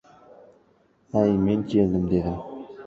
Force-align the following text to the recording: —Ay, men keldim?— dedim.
—Ay, 1.21 1.31
men 1.45 1.67
keldim?— 1.73 2.09
dedim. 2.17 2.39